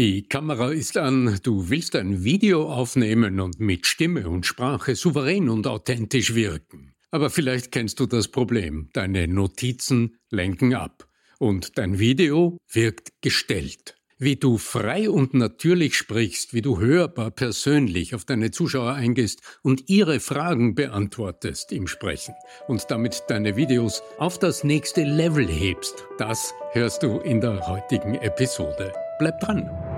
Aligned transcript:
Die 0.00 0.22
Kamera 0.22 0.70
ist 0.70 0.96
an, 0.96 1.40
du 1.42 1.68
willst 1.68 1.94
ein 1.94 2.24
Video 2.24 2.72
aufnehmen 2.72 3.38
und 3.38 3.60
mit 3.60 3.86
Stimme 3.86 4.30
und 4.30 4.46
Sprache 4.46 4.96
souverän 4.96 5.50
und 5.50 5.66
authentisch 5.66 6.34
wirken. 6.34 6.94
Aber 7.10 7.28
vielleicht 7.28 7.70
kennst 7.70 8.00
du 8.00 8.06
das 8.06 8.28
Problem. 8.28 8.88
Deine 8.94 9.28
Notizen 9.28 10.16
lenken 10.30 10.74
ab 10.74 11.06
und 11.38 11.76
dein 11.76 11.98
Video 11.98 12.56
wirkt 12.72 13.12
gestellt. 13.20 13.98
Wie 14.16 14.36
du 14.36 14.56
frei 14.56 15.10
und 15.10 15.34
natürlich 15.34 15.98
sprichst, 15.98 16.54
wie 16.54 16.62
du 16.62 16.80
hörbar 16.80 17.30
persönlich 17.30 18.14
auf 18.14 18.24
deine 18.24 18.50
Zuschauer 18.50 18.94
eingehst 18.94 19.42
und 19.60 19.90
ihre 19.90 20.20
Fragen 20.20 20.74
beantwortest 20.74 21.72
im 21.72 21.86
Sprechen 21.86 22.34
und 22.68 22.90
damit 22.90 23.24
deine 23.28 23.54
Videos 23.56 24.02
auf 24.16 24.38
das 24.38 24.64
nächste 24.64 25.04
Level 25.04 25.46
hebst, 25.46 26.06
das 26.16 26.54
hörst 26.72 27.02
du 27.02 27.18
in 27.18 27.42
der 27.42 27.66
heutigen 27.66 28.14
Episode. 28.14 28.94
Bleib 29.18 29.38
dran! 29.40 29.89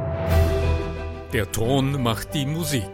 Der 1.32 1.50
Ton 1.50 2.02
macht 2.02 2.34
die 2.34 2.44
Musik. 2.44 2.90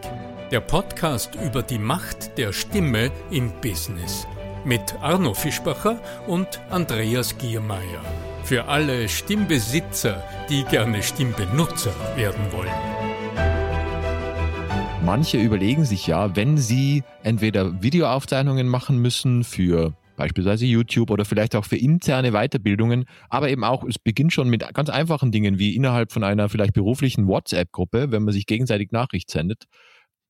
Der 0.49 0.61
Podcast 0.61 1.35
über 1.35 1.61
die 1.61 1.77
Macht 1.77 2.37
der 2.37 2.53
Stimme 2.53 3.11
im 3.31 3.51
Business. 3.59 4.25
Mit 4.63 4.95
Arno 5.01 5.33
Fischbacher 5.33 5.99
und 6.25 6.47
Andreas 6.69 7.37
Giermeier. 7.37 8.01
Für 8.45 8.63
alle 8.63 9.09
Stimmbesitzer, 9.09 10.23
die 10.49 10.63
gerne 10.63 11.03
Stimmbenutzer 11.03 11.91
werden 12.15 12.49
wollen. 12.53 12.71
Manche 15.03 15.37
überlegen 15.37 15.83
sich 15.83 16.07
ja, 16.07 16.33
wenn 16.37 16.57
sie 16.57 17.03
entweder 17.23 17.81
Videoaufzeichnungen 17.81 18.69
machen 18.69 19.01
müssen 19.01 19.43
für 19.43 19.91
beispielsweise 20.19 20.65
YouTube 20.65 21.11
oder 21.11 21.23
vielleicht 21.23 21.55
auch 21.55 21.63
für 21.63 21.77
interne 21.77 22.33
Weiterbildungen, 22.33 23.05
aber 23.29 23.49
eben 23.49 23.63
auch, 23.63 23.85
es 23.85 23.97
beginnt 23.97 24.33
schon 24.33 24.49
mit 24.49 24.65
ganz 24.73 24.89
einfachen 24.89 25.31
Dingen 25.31 25.59
wie 25.59 25.77
innerhalb 25.77 26.11
von 26.11 26.25
einer 26.25 26.49
vielleicht 26.49 26.73
beruflichen 26.73 27.25
WhatsApp-Gruppe, 27.25 28.11
wenn 28.11 28.23
man 28.23 28.33
sich 28.33 28.45
gegenseitig 28.45 28.91
Nachricht 28.91 29.31
sendet. 29.31 29.63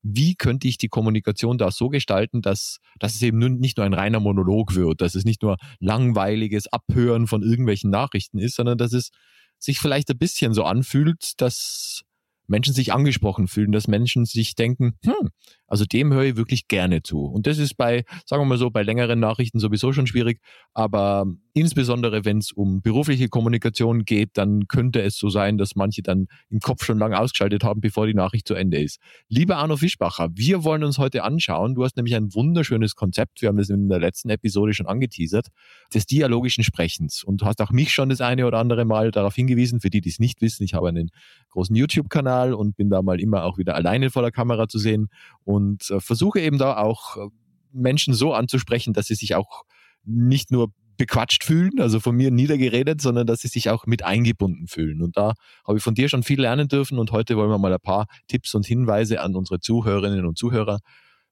Wie 0.02 0.36
könnte 0.36 0.68
ich 0.68 0.78
die 0.78 0.88
Kommunikation 0.88 1.58
da 1.58 1.72
so 1.72 1.88
gestalten, 1.88 2.40
dass, 2.40 2.78
dass 3.00 3.16
es 3.16 3.22
eben 3.22 3.38
nicht 3.38 3.78
nur 3.78 3.84
ein 3.84 3.92
reiner 3.92 4.20
Monolog 4.20 4.76
wird, 4.76 5.00
dass 5.00 5.16
es 5.16 5.24
nicht 5.24 5.42
nur 5.42 5.56
langweiliges 5.80 6.68
Abhören 6.68 7.26
von 7.26 7.42
irgendwelchen 7.42 7.90
Nachrichten 7.90 8.38
ist, 8.38 8.54
sondern 8.54 8.78
dass 8.78 8.92
es 8.92 9.10
sich 9.58 9.80
vielleicht 9.80 10.08
ein 10.08 10.18
bisschen 10.18 10.54
so 10.54 10.62
anfühlt, 10.62 11.32
dass 11.38 12.02
Menschen 12.46 12.74
sich 12.74 12.92
angesprochen 12.92 13.48
fühlen, 13.48 13.72
dass 13.72 13.88
Menschen 13.88 14.24
sich 14.24 14.54
denken, 14.54 14.94
hm, 15.04 15.30
also 15.70 15.84
dem 15.84 16.12
höre 16.12 16.24
ich 16.24 16.36
wirklich 16.36 16.68
gerne 16.68 17.02
zu. 17.02 17.24
Und 17.24 17.46
das 17.46 17.58
ist 17.58 17.76
bei, 17.76 18.04
sagen 18.26 18.42
wir 18.42 18.46
mal 18.46 18.58
so, 18.58 18.70
bei 18.70 18.82
längeren 18.82 19.20
Nachrichten 19.20 19.60
sowieso 19.60 19.92
schon 19.92 20.06
schwierig, 20.06 20.40
aber 20.74 21.26
insbesondere 21.54 22.24
wenn 22.24 22.38
es 22.38 22.50
um 22.52 22.82
berufliche 22.82 23.28
Kommunikation 23.28 24.04
geht, 24.04 24.30
dann 24.34 24.66
könnte 24.66 25.00
es 25.00 25.16
so 25.16 25.28
sein, 25.28 25.58
dass 25.58 25.76
manche 25.76 26.02
dann 26.02 26.26
im 26.48 26.58
Kopf 26.58 26.84
schon 26.84 26.98
lange 26.98 27.18
ausgeschaltet 27.18 27.62
haben, 27.62 27.80
bevor 27.80 28.06
die 28.06 28.14
Nachricht 28.14 28.48
zu 28.48 28.54
Ende 28.54 28.82
ist. 28.82 28.98
Lieber 29.28 29.58
Arno 29.58 29.76
Fischbacher, 29.76 30.28
wir 30.34 30.64
wollen 30.64 30.82
uns 30.82 30.98
heute 30.98 31.22
anschauen, 31.22 31.76
du 31.76 31.84
hast 31.84 31.96
nämlich 31.96 32.16
ein 32.16 32.34
wunderschönes 32.34 32.96
Konzept, 32.96 33.40
wir 33.40 33.48
haben 33.48 33.56
das 33.56 33.70
in 33.70 33.88
der 33.88 34.00
letzten 34.00 34.30
Episode 34.30 34.74
schon 34.74 34.86
angeteasert, 34.86 35.48
des 35.94 36.06
dialogischen 36.06 36.64
Sprechens. 36.64 37.22
Und 37.22 37.42
du 37.42 37.46
hast 37.46 37.60
auch 37.60 37.70
mich 37.70 37.92
schon 37.92 38.08
das 38.08 38.20
eine 38.20 38.44
oder 38.46 38.58
andere 38.58 38.84
Mal 38.84 39.12
darauf 39.12 39.36
hingewiesen, 39.36 39.80
für 39.80 39.90
die, 39.90 40.00
die 40.00 40.10
es 40.10 40.18
nicht 40.18 40.40
wissen, 40.40 40.64
ich 40.64 40.74
habe 40.74 40.88
einen 40.88 41.10
großen 41.50 41.76
YouTube-Kanal 41.76 42.54
und 42.54 42.76
bin 42.76 42.90
da 42.90 43.02
mal 43.02 43.20
immer 43.20 43.44
auch 43.44 43.56
wieder 43.56 43.76
alleine 43.76 44.10
vor 44.10 44.22
der 44.22 44.32
Kamera 44.32 44.66
zu 44.66 44.78
sehen. 44.78 45.08
und 45.44 45.59
äh, 45.90 46.00
versuche 46.00 46.40
eben 46.40 46.58
da 46.58 46.76
auch 46.76 47.16
äh, 47.16 47.28
Menschen 47.72 48.14
so 48.14 48.32
anzusprechen, 48.32 48.92
dass 48.92 49.06
sie 49.06 49.14
sich 49.14 49.34
auch 49.34 49.64
nicht 50.04 50.50
nur 50.50 50.72
bequatscht 50.96 51.44
fühlen, 51.44 51.80
also 51.80 51.98
von 51.98 52.14
mir 52.14 52.30
niedergeredet, 52.30 53.00
sondern 53.00 53.26
dass 53.26 53.40
sie 53.40 53.48
sich 53.48 53.70
auch 53.70 53.86
mit 53.86 54.04
eingebunden 54.04 54.66
fühlen. 54.66 55.00
Und 55.00 55.16
da 55.16 55.32
habe 55.66 55.78
ich 55.78 55.82
von 55.82 55.94
dir 55.94 56.10
schon 56.10 56.22
viel 56.22 56.40
lernen 56.42 56.68
dürfen 56.68 56.98
und 56.98 57.10
heute 57.10 57.36
wollen 57.38 57.48
wir 57.48 57.56
mal 57.56 57.72
ein 57.72 57.80
paar 57.82 58.06
Tipps 58.28 58.54
und 58.54 58.66
Hinweise 58.66 59.22
an 59.22 59.34
unsere 59.34 59.60
Zuhörerinnen 59.60 60.26
und 60.26 60.36
Zuhörer 60.36 60.80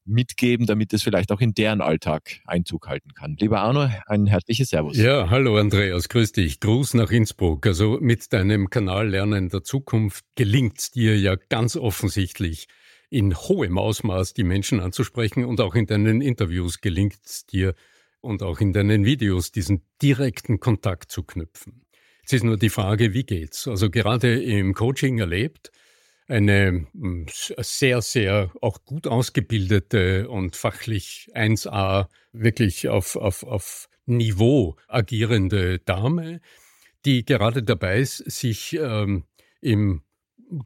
mitgeben, 0.08 0.66
damit 0.66 0.94
es 0.94 1.02
vielleicht 1.02 1.30
auch 1.30 1.40
in 1.40 1.52
deren 1.52 1.82
Alltag 1.82 2.40
Einzug 2.46 2.88
halten 2.88 3.12
kann. 3.12 3.36
Lieber 3.38 3.60
Arno, 3.60 3.90
ein 4.06 4.26
herzliches 4.26 4.70
Servus. 4.70 4.96
Ja, 4.96 5.28
hallo 5.28 5.58
Andreas, 5.58 6.08
grüß 6.08 6.32
dich. 6.32 6.60
Gruß 6.60 6.94
nach 6.94 7.10
Innsbruck. 7.10 7.66
Also 7.66 7.98
mit 8.00 8.32
deinem 8.32 8.70
Kanal 8.70 9.08
Lernen 9.08 9.50
der 9.50 9.62
Zukunft 9.62 10.24
gelingt 10.34 10.94
dir 10.94 11.18
ja 11.18 11.36
ganz 11.50 11.76
offensichtlich 11.76 12.68
in 13.10 13.34
hohem 13.34 13.78
Ausmaß 13.78 14.34
die 14.34 14.44
Menschen 14.44 14.80
anzusprechen 14.80 15.44
und 15.44 15.60
auch 15.60 15.74
in 15.74 15.86
deinen 15.86 16.20
Interviews 16.20 16.80
gelingt 16.80 17.18
es 17.24 17.46
dir 17.46 17.74
und 18.20 18.42
auch 18.42 18.60
in 18.60 18.72
deinen 18.72 19.04
Videos 19.04 19.52
diesen 19.52 19.82
direkten 20.02 20.60
Kontakt 20.60 21.10
zu 21.10 21.22
knüpfen. 21.22 21.84
Es 22.24 22.32
ist 22.32 22.44
nur 22.44 22.58
die 22.58 22.68
Frage, 22.68 23.14
wie 23.14 23.24
geht's? 23.24 23.66
Also 23.66 23.88
gerade 23.90 24.42
im 24.42 24.74
Coaching 24.74 25.18
erlebt, 25.18 25.72
eine 26.26 26.86
hm, 26.92 27.26
sehr, 27.30 28.02
sehr 28.02 28.52
auch 28.60 28.84
gut 28.84 29.06
ausgebildete 29.06 30.28
und 30.28 30.56
fachlich 30.56 31.28
1a 31.34 32.08
wirklich 32.32 32.88
auf, 32.88 33.16
auf, 33.16 33.44
auf 33.44 33.88
Niveau 34.04 34.76
agierende 34.88 35.78
Dame, 35.78 36.40
die 37.04 37.24
gerade 37.24 37.62
dabei 37.62 38.00
ist, 38.00 38.18
sich 38.30 38.74
ähm, 38.74 39.24
im 39.60 40.02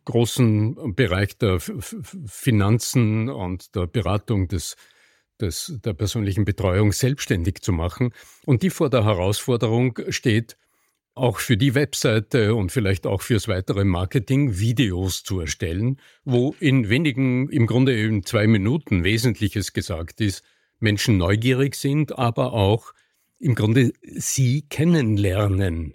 großen 0.04 0.94
Bereich 0.94 1.38
der 1.38 1.58
Finanzen 1.60 3.28
und 3.28 3.74
der 3.74 3.86
Beratung 3.86 4.48
des 4.48 4.76
des, 5.42 5.78
der 5.84 5.92
persönlichen 5.92 6.44
Betreuung 6.44 6.92
selbstständig 6.92 7.60
zu 7.60 7.72
machen. 7.72 8.12
Und 8.46 8.62
die 8.62 8.70
vor 8.70 8.88
der 8.88 9.04
Herausforderung 9.04 9.98
steht, 10.08 10.56
auch 11.14 11.40
für 11.40 11.58
die 11.58 11.74
Webseite 11.74 12.54
und 12.54 12.72
vielleicht 12.72 13.06
auch 13.06 13.20
fürs 13.20 13.46
weitere 13.46 13.84
Marketing 13.84 14.58
Videos 14.58 15.22
zu 15.24 15.40
erstellen, 15.40 15.98
wo 16.24 16.54
in 16.58 16.88
wenigen, 16.88 17.50
im 17.50 17.66
Grunde 17.66 18.00
in 18.00 18.24
zwei 18.24 18.46
Minuten 18.46 19.04
Wesentliches 19.04 19.74
gesagt 19.74 20.22
ist, 20.22 20.42
Menschen 20.78 21.18
neugierig 21.18 21.74
sind, 21.74 22.18
aber 22.18 22.54
auch 22.54 22.94
im 23.38 23.54
Grunde 23.54 23.92
sie 24.02 24.62
kennenlernen 24.62 25.94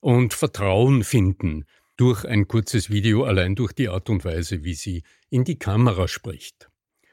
und 0.00 0.34
Vertrauen 0.34 1.04
finden 1.04 1.64
durch 1.96 2.24
ein 2.24 2.48
kurzes 2.48 2.90
Video, 2.90 3.24
allein 3.24 3.54
durch 3.54 3.72
die 3.72 3.88
Art 3.88 4.10
und 4.10 4.24
Weise, 4.24 4.64
wie 4.64 4.74
sie 4.74 5.02
in 5.30 5.44
die 5.44 5.58
Kamera 5.58 6.08
spricht. 6.08 6.68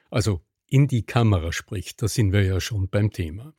Also 0.10 0.42
in 0.68 0.88
die 0.88 1.06
Kamera 1.06 1.52
spricht. 1.52 2.02
Da 2.02 2.08
sind 2.08 2.34
wir 2.34 2.44
ja 2.44 2.60
schon 2.60 2.90
beim 2.90 3.12
Thema. 3.12 3.54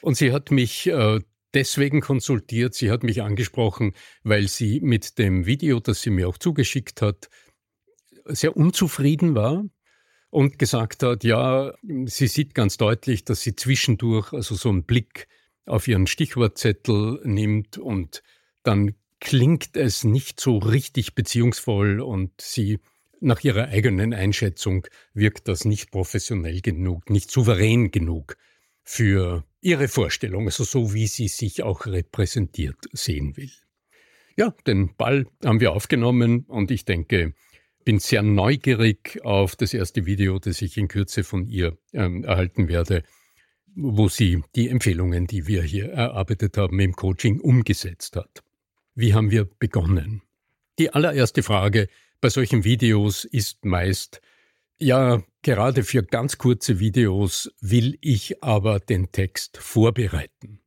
Und 0.00 0.16
sie 0.16 0.32
hat 0.32 0.50
mich 0.50 0.86
äh, 0.86 1.20
deswegen 1.54 2.00
konsultiert, 2.00 2.74
sie 2.74 2.90
hat 2.90 3.02
mich 3.02 3.22
angesprochen, 3.22 3.94
weil 4.22 4.48
sie 4.48 4.80
mit 4.80 5.18
dem 5.18 5.46
Video, 5.46 5.80
das 5.80 6.02
sie 6.02 6.10
mir 6.10 6.28
auch 6.28 6.38
zugeschickt 6.38 7.02
hat, 7.02 7.28
sehr 8.24 8.56
unzufrieden 8.56 9.34
war 9.34 9.64
und 10.30 10.58
gesagt 10.58 11.02
hat, 11.02 11.24
ja, 11.24 11.72
sie 12.04 12.28
sieht 12.28 12.54
ganz 12.54 12.76
deutlich, 12.76 13.24
dass 13.24 13.40
sie 13.40 13.56
zwischendurch 13.56 14.32
also 14.32 14.54
so 14.54 14.68
einen 14.68 14.84
Blick 14.84 15.26
auf 15.64 15.88
ihren 15.88 16.06
Stichwortzettel 16.06 17.20
nimmt 17.24 17.78
und 17.78 18.22
dann 18.62 18.94
klingt 19.20 19.76
es 19.76 20.04
nicht 20.04 20.40
so 20.40 20.58
richtig 20.58 21.14
beziehungsvoll 21.14 22.00
und 22.00 22.40
sie 22.40 22.78
nach 23.20 23.42
ihrer 23.42 23.68
eigenen 23.68 24.14
Einschätzung 24.14 24.86
wirkt 25.12 25.48
das 25.48 25.64
nicht 25.64 25.90
professionell 25.90 26.60
genug, 26.60 27.10
nicht 27.10 27.30
souverän 27.30 27.90
genug 27.90 28.36
für 28.84 29.44
ihre 29.60 29.88
Vorstellung, 29.88 30.46
also 30.46 30.64
so 30.64 30.94
wie 30.94 31.06
sie 31.06 31.28
sich 31.28 31.62
auch 31.62 31.86
repräsentiert 31.86 32.76
sehen 32.92 33.36
will. 33.36 33.50
Ja, 34.36 34.54
den 34.66 34.94
Ball 34.96 35.26
haben 35.44 35.60
wir 35.60 35.72
aufgenommen 35.72 36.44
und 36.46 36.70
ich 36.70 36.84
denke, 36.84 37.34
bin 37.84 37.98
sehr 37.98 38.22
neugierig 38.22 39.20
auf 39.24 39.56
das 39.56 39.74
erste 39.74 40.06
Video, 40.06 40.38
das 40.38 40.62
ich 40.62 40.76
in 40.76 40.88
Kürze 40.88 41.24
von 41.24 41.46
ihr 41.46 41.76
ähm, 41.92 42.22
erhalten 42.22 42.68
werde, 42.68 43.02
wo 43.74 44.08
sie 44.08 44.42
die 44.54 44.68
Empfehlungen, 44.68 45.26
die 45.26 45.46
wir 45.46 45.62
hier 45.62 45.90
erarbeitet 45.90 46.56
haben, 46.56 46.78
im 46.80 46.94
Coaching 46.94 47.40
umgesetzt 47.40 48.16
hat. 48.16 48.42
Wie 49.00 49.14
haben 49.14 49.30
wir 49.30 49.44
begonnen? 49.44 50.22
Die 50.80 50.92
allererste 50.92 51.44
Frage, 51.44 51.86
bei 52.20 52.30
solchen 52.30 52.64
Videos 52.64 53.24
ist 53.24 53.64
meist, 53.64 54.20
ja, 54.80 55.22
gerade 55.42 55.84
für 55.84 56.02
ganz 56.02 56.36
kurze 56.36 56.80
Videos 56.80 57.48
will 57.60 57.96
ich 58.00 58.42
aber 58.42 58.80
den 58.80 59.12
Text 59.12 59.56
vorbereiten. 59.58 60.58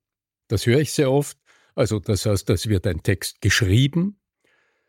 Das 0.48 0.66
höre 0.66 0.80
ich 0.80 0.94
sehr 0.94 1.12
oft. 1.12 1.38
Also 1.76 2.00
das 2.00 2.26
heißt, 2.26 2.50
es 2.52 2.70
wird 2.70 2.88
ein 2.88 3.04
Text 3.04 3.42
geschrieben. 3.42 4.18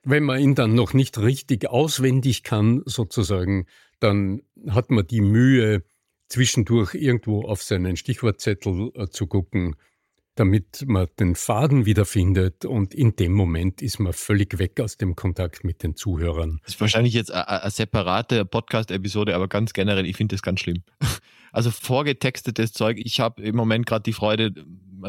Wenn 0.05 0.23
man 0.23 0.39
ihn 0.39 0.55
dann 0.55 0.77
noch 0.77 0.95
nicht 0.95 1.19
richtig 1.19 1.69
auswendig 1.69 2.45
kann, 2.45 2.83
sozusagen, 2.87 3.67
dann 3.99 4.43
hat 4.69 4.93
man 4.93 5.05
die 5.05 5.21
Mühe, 5.21 5.83
zwischendurch 6.29 6.95
irgendwo 6.95 7.43
auf 7.43 7.61
seinen 7.61 7.97
Stichwortzettel 7.97 8.93
äh, 8.95 9.09
zu 9.09 9.27
gucken, 9.27 9.75
damit 10.35 10.85
man 10.87 11.09
den 11.21 11.35
Faden 11.35 11.85
wiederfindet 11.85 12.65
und 12.65 12.95
in 12.95 13.17
dem 13.17 13.33
Moment 13.33 13.83
ist 13.83 13.99
man 13.99 14.13
völlig 14.13 14.59
weg 14.59 14.81
aus 14.81 14.97
dem 14.97 15.15
Kontakt 15.15 15.63
mit 15.63 15.83
den 15.83 15.95
Zuhörern. 15.95 16.61
Das 16.65 16.75
ist 16.75 16.81
wahrscheinlich 16.81 17.13
jetzt 17.13 17.33
eine 17.33 17.71
separate 17.71 18.45
Podcast-Episode, 18.47 19.35
aber 19.35 19.49
ganz 19.49 19.73
generell, 19.75 20.07
ich 20.07 20.17
finde 20.17 20.35
das 20.35 20.43
ganz 20.43 20.61
schlimm. 20.61 20.83
Also 21.55 21.71
vorgetextetes 21.71 22.73
Zeug, 22.73 22.97
ich 22.99 23.21
habe 23.21 23.43
im 23.43 23.55
Moment 23.55 23.85
gerade 23.85 24.05
die 24.05 24.15
Freude, 24.15 24.55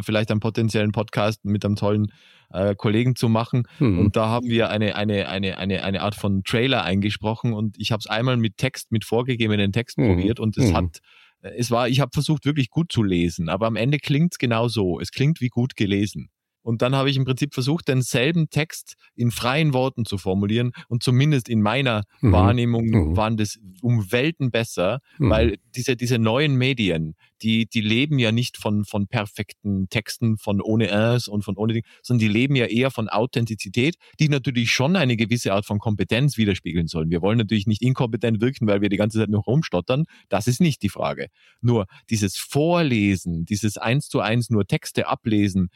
vielleicht 0.01 0.29
einen 0.29 0.41
potenziellen 0.41 0.91
Podcast 0.91 1.45
mit 1.45 1.63
einem 1.63 1.77
tollen 1.77 2.11
äh, 2.51 2.75
Kollegen 2.75 3.15
zu 3.15 3.29
machen. 3.29 3.65
Mhm. 3.79 3.99
Und 3.99 4.15
da 4.17 4.27
haben 4.27 4.49
wir 4.49 4.69
eine, 4.69 4.95
eine, 4.97 5.29
eine, 5.29 5.57
eine, 5.57 5.83
eine 5.83 6.01
Art 6.01 6.15
von 6.15 6.43
Trailer 6.43 6.83
eingesprochen 6.83 7.53
und 7.53 7.79
ich 7.79 7.93
habe 7.93 8.01
es 8.01 8.07
einmal 8.07 8.35
mit 8.35 8.57
Text, 8.57 8.91
mit 8.91 9.05
vorgegebenen 9.05 9.71
Texten 9.71 10.03
mhm. 10.03 10.15
probiert 10.15 10.39
und 10.41 10.57
es 10.57 10.71
mhm. 10.71 10.75
hat 10.75 10.99
es 11.43 11.71
war, 11.71 11.89
ich 11.89 11.99
habe 11.99 12.11
versucht, 12.13 12.45
wirklich 12.45 12.69
gut 12.69 12.91
zu 12.91 13.03
lesen, 13.03 13.49
aber 13.49 13.67
am 13.67 13.75
Ende 13.75 13.99
klingt 13.99 14.33
es 14.33 14.37
genau 14.37 14.67
so. 14.67 14.99
Es 14.99 15.11
klingt 15.11 15.41
wie 15.41 15.49
gut 15.49 15.75
gelesen. 15.75 16.29
Und 16.63 16.81
dann 16.81 16.95
habe 16.95 17.09
ich 17.09 17.17
im 17.17 17.25
Prinzip 17.25 17.53
versucht, 17.53 17.87
denselben 17.87 18.49
Text 18.49 18.95
in 19.15 19.31
freien 19.31 19.73
Worten 19.73 20.05
zu 20.05 20.17
formulieren. 20.17 20.71
Und 20.87 21.03
zumindest 21.03 21.49
in 21.49 21.61
meiner 21.61 22.03
mhm. 22.21 22.31
Wahrnehmung 22.31 22.85
mhm. 22.85 23.17
waren 23.17 23.37
das 23.37 23.59
um 23.81 24.11
Welten 24.11 24.49
besser, 24.49 24.99
mhm. 25.19 25.29
weil 25.29 25.57
diese, 25.75 25.95
diese 25.95 26.17
neuen 26.17 26.55
Medien, 26.55 27.15
die, 27.41 27.65
die 27.65 27.81
leben 27.81 28.17
ja 28.19 28.31
nicht 28.31 28.57
von, 28.57 28.85
von 28.85 29.07
perfekten 29.07 29.89
Texten, 29.89 30.37
von 30.37 30.61
ohne 30.61 30.87
Ers 30.87 31.27
und 31.27 31.43
von 31.43 31.57
ohne 31.57 31.73
Ding, 31.73 31.83
sondern 32.01 32.19
die 32.19 32.33
leben 32.33 32.55
ja 32.55 32.65
eher 32.65 32.89
von 32.89 33.09
Authentizität, 33.09 33.95
die 34.19 34.29
natürlich 34.29 34.71
schon 34.71 34.95
eine 34.95 35.17
gewisse 35.17 35.53
Art 35.53 35.65
von 35.65 35.79
Kompetenz 35.79 36.37
widerspiegeln 36.37 36.87
sollen. 36.87 37.09
Wir 37.09 37.21
wollen 37.21 37.37
natürlich 37.37 37.67
nicht 37.67 37.81
inkompetent 37.81 38.39
wirken, 38.39 38.67
weil 38.67 38.81
wir 38.81 38.89
die 38.89 38.97
ganze 38.97 39.19
Zeit 39.19 39.29
nur 39.29 39.43
rumstottern. 39.43 40.05
Das 40.29 40.47
ist 40.47 40.61
nicht 40.61 40.81
die 40.81 40.89
Frage. 40.89 41.27
Nur 41.61 41.85
dieses 42.09 42.37
Vorlesen, 42.37 43.45
dieses 43.45 43.77
eins 43.77 44.07
zu 44.07 44.21
eins 44.21 44.49
nur 44.49 44.65
Texte 44.65 45.07
ablesen, 45.07 45.69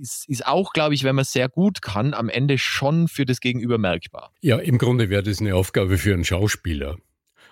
ist, 0.00 0.28
ist 0.28 0.46
auch, 0.46 0.72
glaube 0.72 0.94
ich, 0.94 1.04
wenn 1.04 1.14
man 1.14 1.22
es 1.22 1.32
sehr 1.32 1.48
gut 1.48 1.82
kann, 1.82 2.14
am 2.14 2.28
Ende 2.28 2.58
schon 2.58 3.08
für 3.08 3.24
das 3.24 3.40
Gegenüber 3.40 3.78
merkbar. 3.78 4.32
Ja, 4.40 4.58
im 4.58 4.78
Grunde 4.78 5.10
wäre 5.10 5.22
das 5.22 5.40
eine 5.40 5.54
Aufgabe 5.54 5.98
für 5.98 6.14
einen 6.14 6.24
Schauspieler. 6.24 6.98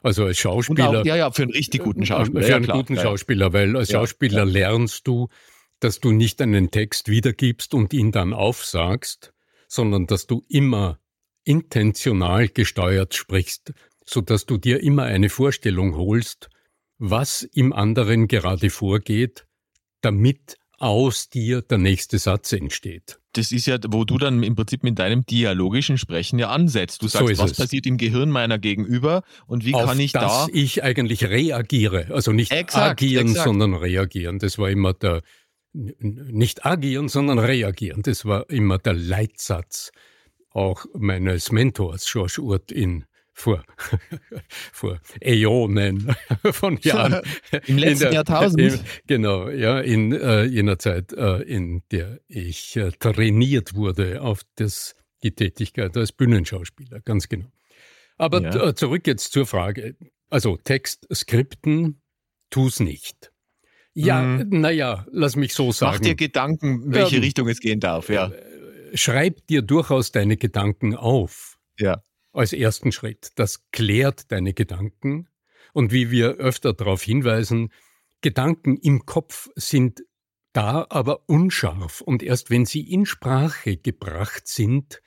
Also 0.03 0.25
als 0.25 0.39
Schauspieler. 0.39 1.00
Auch, 1.00 1.05
ja, 1.05 1.17
ja, 1.17 1.31
für 1.31 1.43
einen 1.43 1.53
richtig 1.53 1.83
guten 1.83 2.05
Schauspieler. 2.05 2.43
Für 2.43 2.56
einen 2.56 2.65
ja, 2.65 2.75
guten 2.75 2.97
Schauspieler, 2.97 3.53
weil 3.53 3.77
als 3.77 3.91
ja, 3.91 4.00
Schauspieler 4.00 4.44
lernst 4.44 5.06
du, 5.06 5.29
dass 5.81 6.00
du 6.00 6.11
nicht 6.11 6.41
einen 6.43 6.71
Text 6.71 7.09
wiedergibst 7.09 7.75
und 7.75 7.93
ihn 7.93 8.12
dann 8.12 8.33
aufsagst, 8.33 9.33
sondern 9.69 10.06
dass 10.06 10.27
du 10.27 10.43
immer 10.49 10.99
intentional 11.44 12.49
gesteuert 12.49 13.15
sprichst, 13.15 13.73
so 14.05 14.21
dass 14.21 14.47
du 14.47 14.59
dir 14.59 14.83
immer 14.83 15.05
eine 15.05 15.29
Vorstellung 15.29 15.97
holst, 15.97 16.50
was 16.99 17.43
im 17.43 17.73
anderen 17.73 18.29
gerade 18.29 18.71
vorgeht, 18.71 19.47
damit 20.03 20.59
aus 20.82 21.29
dir 21.29 21.62
der 21.62 21.79
nächste 21.79 22.19
Satz 22.19 22.52
entsteht. 22.52 23.20
Das 23.34 23.52
ist 23.52 23.67
ja, 23.67 23.79
wo 23.88 24.05
du 24.05 24.19
dann 24.19 24.43
im 24.43 24.56
Prinzip 24.56 24.82
mit 24.82 24.99
deinem 24.99 25.25
dialogischen 25.25 25.96
Sprechen 25.96 26.40
ja 26.40 26.49
ansetzt. 26.49 27.02
Du 27.02 27.08
sagst, 27.08 27.37
so 27.37 27.43
was 27.43 27.52
es. 27.52 27.56
passiert 27.56 27.87
im 27.87 27.96
Gehirn 27.96 28.31
meiner 28.31 28.58
Gegenüber 28.58 29.23
und 29.46 29.64
wie 29.64 29.75
Auf 29.75 29.87
kann 29.87 30.00
ich 30.00 30.12
das 30.12 30.46
da. 30.46 30.46
ich 30.52 30.82
eigentlich 30.82 31.25
reagiere. 31.25 32.08
Also 32.11 32.32
nicht 32.32 32.50
exakt, 32.50 33.00
agieren, 33.00 33.29
exakt. 33.29 33.44
sondern 33.44 33.75
reagieren. 33.75 34.40
Das 34.40 34.58
war 34.58 34.70
immer 34.70 34.93
der, 34.93 35.23
nicht 35.73 36.67
agieren, 36.67 37.08
sondern 37.08 37.38
reagieren. 37.38 38.02
Das 38.02 38.25
war 38.25 38.50
immer 38.50 38.79
der 38.79 38.94
Leitsatz 38.94 39.93
auch 40.50 40.84
meines 40.93 41.52
Mentors 41.52 42.11
George 42.11 42.40
Urt 42.43 42.73
in 42.73 43.05
vor, 43.32 43.64
vor 44.73 45.00
Äonen 45.20 46.14
von 46.52 46.79
Jahren. 46.82 47.23
Im 47.67 47.79
letzten 47.79 48.05
der, 48.05 48.12
Jahrtausend. 48.12 48.61
In, 48.61 48.81
genau, 49.06 49.49
ja, 49.49 49.81
in 49.81 50.12
äh, 50.12 50.44
jener 50.44 50.79
Zeit, 50.79 51.12
äh, 51.12 51.43
in 51.43 51.82
der 51.90 52.20
ich 52.29 52.76
äh, 52.76 52.90
trainiert 52.93 53.75
wurde 53.75 54.23
auf 54.23 54.43
das, 54.56 54.94
die 55.23 55.34
Tätigkeit 55.34 55.96
als 55.96 56.12
Bühnenschauspieler, 56.12 57.00
ganz 57.00 57.29
genau. 57.29 57.50
Aber 58.19 58.43
ja. 58.43 58.69
Äh, 58.69 58.75
zurück 58.75 59.06
jetzt 59.06 59.32
zur 59.32 59.46
Frage. 59.46 59.96
Also 60.29 60.56
Text, 60.56 61.06
Skripten, 61.12 62.00
tu's 62.50 62.81
nicht. 62.81 63.32
Ja, 63.94 64.23
mhm. 64.23 64.61
naja, 64.61 65.06
lass 65.11 65.37
mich 65.37 65.52
so 65.52 65.73
sagen. 65.73 65.96
Mach 65.96 66.00
dir 66.00 66.14
Gedanken, 66.14 66.94
welche 66.94 67.17
ähm, 67.17 67.23
Richtung 67.23 67.49
es 67.49 67.61
gehen 67.61 67.81
darf, 67.81 68.08
ja. 68.08 68.29
Äh, 68.29 68.96
schreib 68.96 69.46
dir 69.49 69.62
durchaus 69.62 70.12
deine 70.12 70.37
Gedanken 70.37 70.94
auf. 70.94 71.58
Ja 71.79 72.02
als 72.32 72.52
ersten 72.52 72.93
Schritt. 72.93 73.32
Das 73.37 73.70
klärt 73.70 74.31
deine 74.32 74.55
Gedanken. 74.55 75.29
Und 75.73 75.93
wie 75.93 76.11
wir 76.11 76.37
öfter 76.37 76.73
darauf 76.73 77.02
hinweisen, 77.02 77.73
Gedanken 78.20 78.76
im 78.76 79.05
Kopf 79.06 79.49
sind 79.56 80.02
da, 80.52 80.87
aber 80.90 81.29
unscharf. 81.29 82.00
Und 82.00 82.23
erst 82.23 82.50
wenn 82.50 82.67
sie 82.67 82.82
in 82.82 83.06
Sprache 83.06 83.76
gebracht 83.76 84.46
sind, 84.46 85.02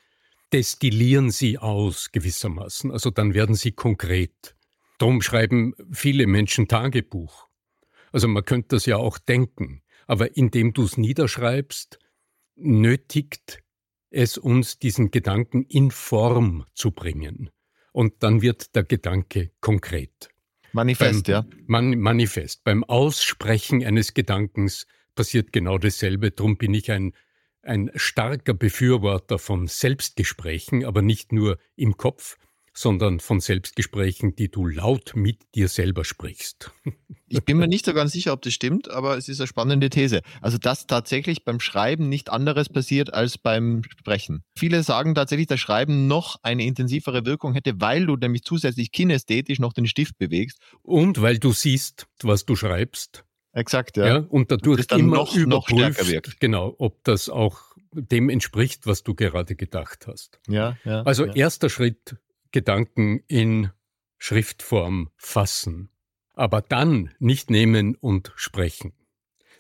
destillieren 0.51 1.31
sie 1.31 1.57
aus 1.57 2.12
gewissermaßen. 2.12 2.92
Also 2.92 3.10
dann 3.10 3.33
werden 3.33 3.56
sie 3.56 3.72
konkret. 3.72 4.56
Darum 4.98 5.22
schreiben 5.22 5.74
viele 5.92 6.27
Menschen 6.27 6.68
Tagebuch. 6.68 7.48
Also 8.12 8.27
man 8.27 8.45
könnte 8.45 8.75
das 8.75 8.86
ja 8.86 8.98
auch 8.98 9.18
denken. 9.18 9.83
Aber 10.07 10.38
indem 10.38 10.74
du 10.74 10.83
es 10.83 10.98
niederschreibst, 10.98 12.00
nötigt 12.56 13.60
es 14.16 14.38
uns, 14.38 14.80
diesen 14.80 15.12
Gedanken 15.12 15.64
in 15.64 15.92
Form 15.92 16.66
zu 16.74 16.92
bringen. 16.92 17.50
Und 17.92 18.24
dann 18.24 18.42
wird 18.42 18.76
der 18.76 18.84
Gedanke 18.84 19.52
konkret. 19.62 20.30
Manifest, 20.72 21.26
beim, 21.26 21.34
ja. 21.34 21.46
Man, 21.68 22.00
Manifest. 22.00 22.64
Beim 22.64 22.84
Aussprechen 22.84 23.84
eines 23.86 24.14
Gedankens 24.14 24.88
passiert 25.16 25.54
genau 25.54 25.78
dasselbe. 25.78 26.32
Darum 26.32 26.58
bin 26.58 26.74
ich 26.74 26.92
ein, 26.92 27.14
ein 27.62 27.92
starker 27.96 28.54
Befürworter 28.54 29.40
von 29.40 29.68
Selbstgesprächen, 29.68 30.84
aber 30.86 31.02
nicht 31.02 31.32
nur 31.32 31.58
im 31.76 31.98
Kopf, 31.98 32.38
sondern 32.77 33.19
von 33.19 33.39
Selbstgesprächen, 33.39 34.36
die 34.36 34.51
du 34.51 34.68
laut 34.68 35.13
mit 35.16 35.39
dir 35.56 35.68
selber 35.68 36.04
sprichst. 36.04 36.72
Ich 37.27 37.44
bin 37.44 37.57
mir 37.57 37.68
nicht 37.68 37.86
so 37.86 37.94
ganz 37.94 38.12
sicher, 38.12 38.33
ob 38.33 38.44
das 38.44 38.54
stimmt, 38.54 38.89
aber 38.92 39.18
es 39.18 39.27
ist 39.27 39.42
eine 39.42 39.48
spannende 39.48 39.89
These. 39.89 40.22
Also, 40.42 40.60
dass 40.60 40.86
tatsächlich 40.86 41.44
beim 41.44 41.60
Schreiben 41.60 42.07
nicht 42.07 42.30
anderes 42.30 42.69
passiert 42.69 43.13
als 43.13 43.39
beim 43.39 43.81
Sprechen. 43.83 44.44
Viele 44.56 44.83
sagen 44.83 45.16
tatsächlich, 45.16 45.48
dass 45.48 45.60
Schreiben 45.60 46.07
noch 46.07 46.38
eine 46.44 46.63
intensivere 46.63 47.25
Wirkung 47.25 47.54
hätte, 47.54 47.81
weil 47.81 48.06
du 48.06 48.16
nämlich 48.16 48.44
zusätzlich 48.44 48.92
kinästhetisch 48.92 49.57
noch 49.60 49.74
den 49.74 49.88
Stift 49.88 50.19
bewegst. 50.19 50.60
Und 50.83 51.19
weil 51.19 51.39
du 51.39 51.51
siehst, 51.51 52.06
was 52.22 52.45
du 52.45 52.56
schreibst. 52.56 53.25
Exakt, 53.54 53.98
ja. 53.98 54.07
ja 54.07 54.18
und 54.18 54.51
dadurch 54.51 54.86
dann 54.86 55.00
immer 55.00 55.18
noch, 55.18 55.36
noch 55.36 55.68
stärker 55.68 56.07
wirkt. 56.07 56.39
Genau, 56.39 56.75
ob 56.77 57.04
das 57.06 57.27
auch 57.27 57.75
dem 57.92 58.30
entspricht, 58.30 58.86
was 58.86 59.04
du 59.04 59.16
gerade 59.16 59.56
gedacht 59.56 60.06
hast. 60.07 60.39
Ja, 60.48 60.77
ja. 60.86 61.01
Also 61.04 61.25
ja. 61.25 61.33
erster 61.33 61.69
Schritt, 61.69 62.18
Gedanken 62.56 63.22
in 63.28 63.69
Schriftform 64.18 65.10
fassen, 65.18 65.90
aber 66.36 66.62
dann 66.62 67.13
nicht 67.19 67.50
nehmen 67.50 67.96
und 67.96 68.31
sprechen. 68.38 68.94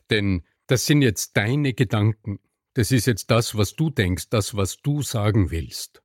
Denn 0.09 0.45
das 0.67 0.85
sind 0.85 1.01
jetzt 1.01 1.35
deine 1.35 1.73
Gedanken. 1.73 2.39
Das 2.73 2.93
ist 2.93 3.05
jetzt 3.05 3.29
das, 3.31 3.57
was 3.57 3.75
du 3.75 3.89
denkst, 3.89 4.29
das, 4.29 4.55
was 4.55 4.77
du 4.77 5.01
sagen 5.01 5.51
willst. 5.51 6.01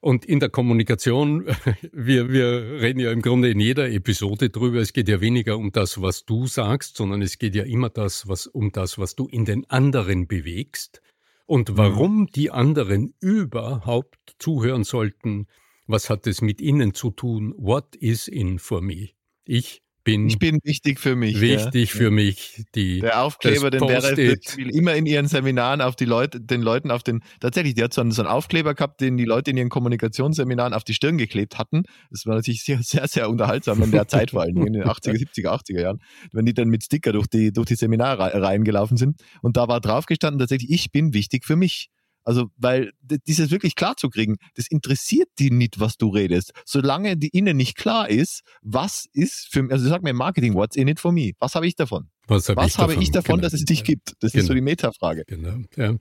Und 0.00 0.26
in 0.26 0.38
der 0.38 0.50
Kommunikation, 0.50 1.46
wir, 1.92 2.30
wir 2.30 2.82
reden 2.82 3.00
ja 3.00 3.10
im 3.10 3.22
Grunde 3.22 3.48
in 3.48 3.58
jeder 3.58 3.90
Episode 3.90 4.50
drüber, 4.50 4.80
es 4.80 4.92
geht 4.92 5.08
ja 5.08 5.22
weniger 5.22 5.56
um 5.56 5.72
das, 5.72 6.02
was 6.02 6.26
du 6.26 6.46
sagst, 6.46 6.98
sondern 6.98 7.22
es 7.22 7.38
geht 7.38 7.54
ja 7.54 7.64
immer 7.64 7.88
das, 7.88 8.28
was, 8.28 8.46
um 8.46 8.70
das, 8.70 8.98
was 8.98 9.14
du 9.14 9.28
in 9.28 9.46
den 9.46 9.64
anderen 9.70 10.26
bewegst 10.26 11.00
und 11.46 11.70
mhm. 11.70 11.78
warum 11.78 12.26
die 12.26 12.50
anderen 12.50 13.14
überhaupt 13.20 14.34
zuhören 14.38 14.84
sollten, 14.84 15.46
was 15.86 16.10
hat 16.10 16.26
es 16.26 16.40
mit 16.40 16.60
Ihnen 16.60 16.94
zu 16.94 17.10
tun? 17.10 17.54
What 17.56 17.96
is 17.96 18.28
in 18.28 18.58
for 18.58 18.80
me? 18.80 19.10
Ich 19.44 19.84
bin, 20.04 20.28
ich 20.28 20.38
bin 20.38 20.58
wichtig 20.62 21.00
für 21.00 21.16
mich. 21.16 21.40
Wichtig 21.40 21.90
ja. 21.90 21.96
für 21.96 22.10
mich. 22.10 22.62
Die, 22.74 23.00
der 23.00 23.22
Aufkleber, 23.22 23.70
den 23.70 23.80
Vera 23.80 24.10
immer 24.10 24.94
in 24.94 25.06
ihren 25.06 25.26
Seminaren 25.26 25.80
auf 25.80 25.96
die 25.96 26.04
Leute, 26.04 26.40
den 26.40 26.60
Leuten 26.60 26.90
auf 26.90 27.02
den, 27.02 27.22
tatsächlich, 27.40 27.74
die 27.74 27.82
hat 27.82 27.94
so 27.94 28.02
einen, 28.02 28.12
so 28.12 28.22
einen 28.22 28.30
Aufkleber 28.30 28.74
gehabt, 28.74 29.00
den 29.00 29.16
die 29.16 29.24
Leute 29.24 29.50
in 29.50 29.56
ihren 29.56 29.70
Kommunikationsseminaren 29.70 30.74
auf 30.74 30.84
die 30.84 30.92
Stirn 30.92 31.16
geklebt 31.16 31.58
hatten. 31.58 31.84
Das 32.10 32.26
war 32.26 32.34
natürlich 32.34 32.62
sehr, 32.64 32.82
sehr, 32.82 33.08
sehr 33.08 33.30
unterhaltsam 33.30 33.82
in 33.82 33.90
der 33.90 34.06
Zeit 34.06 34.32
vor 34.32 34.42
allem, 34.42 34.66
in 34.66 34.74
den 34.74 34.84
80er, 34.84 35.14
70er, 35.14 35.48
80er 35.48 35.80
Jahren, 35.80 36.02
wenn 36.32 36.44
die 36.44 36.54
dann 36.54 36.68
mit 36.68 36.84
Sticker 36.84 37.12
durch 37.12 37.26
die, 37.26 37.52
durch 37.52 37.66
die 37.66 37.76
Seminare 37.76 38.34
reingelaufen 38.42 38.98
sind. 38.98 39.22
Und 39.40 39.56
da 39.56 39.68
war 39.68 39.80
drauf 39.80 40.04
gestanden 40.04 40.38
tatsächlich, 40.38 40.70
ich 40.70 40.92
bin 40.92 41.14
wichtig 41.14 41.46
für 41.46 41.56
mich. 41.56 41.88
Also, 42.24 42.46
weil 42.56 42.92
dieses 43.26 43.50
wirklich 43.50 43.74
klar 43.76 43.96
zu 43.96 44.08
kriegen, 44.08 44.36
das 44.54 44.66
interessiert 44.68 45.28
die 45.38 45.50
nicht, 45.50 45.78
was 45.78 45.96
du 45.96 46.08
redest. 46.08 46.52
Solange 46.64 47.16
die 47.16 47.28
ihnen 47.36 47.56
nicht 47.56 47.76
klar 47.76 48.08
ist, 48.08 48.42
was 48.62 49.06
ist 49.12 49.48
für 49.50 49.62
mich, 49.62 49.72
also 49.72 49.88
sag 49.88 50.02
mir 50.02 50.10
im 50.10 50.16
Marketing, 50.16 50.54
what's 50.54 50.76
in 50.76 50.88
it 50.88 51.00
for 51.00 51.12
me? 51.12 51.32
Was 51.38 51.54
habe 51.54 51.66
ich 51.66 51.76
davon? 51.76 52.08
Was, 52.26 52.48
hab 52.48 52.56
was 52.56 52.68
ich, 52.68 52.78
habe 52.78 52.92
davon? 52.92 53.02
ich 53.02 53.10
davon, 53.10 53.36
genau. 53.36 53.42
dass 53.42 53.52
es 53.52 53.64
dich 53.64 53.84
gibt? 53.84 54.14
Das 54.20 54.32
genau. 54.32 54.42
ist 54.42 54.48
so 54.48 54.54
die 54.54 54.62
Metafrage. 54.62 55.24
Genau, 55.26 55.58
ja. 55.76 55.94